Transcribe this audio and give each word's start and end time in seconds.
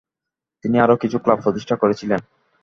তিনি 0.63 0.77
আরও 0.79 0.95
কিছু 0.97 1.17
ক্লাব 1.19 1.39
প্রতিষ্ঠা 1.43 1.75
করেছিলেন। 1.75 2.19